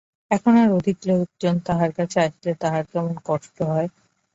এখন 0.31 0.53
আর 0.57 0.69
অধিক 0.77 0.97
লোকজন 1.09 1.55
তাহার 1.65 1.91
কাছে 1.97 2.17
আসিলে 2.19 2.53
তাহার 2.61 2.83
কেমন 2.91 3.15
কষ্ট 3.25 3.57
হয়। 3.71 3.87